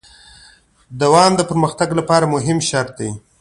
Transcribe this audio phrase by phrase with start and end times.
[1.01, 3.11] دوام د پرمختګ لپاره مهم شرط دی.